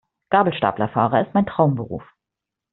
[0.31, 2.01] Gabelstaplerfahrer ist mein Traumberuf.